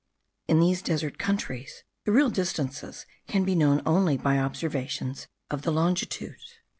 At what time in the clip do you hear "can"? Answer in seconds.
3.27-3.43